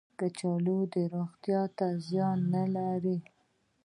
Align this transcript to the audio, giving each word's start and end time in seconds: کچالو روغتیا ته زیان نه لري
کچالو 0.19 0.77
روغتیا 1.13 1.61
ته 1.77 1.85
زیان 2.07 2.39
نه 2.53 2.63
لري 2.75 3.17